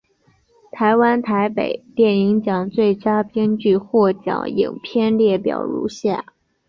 [0.71, 6.25] 台湾台北电影奖最佳编剧获奖影片列表如下。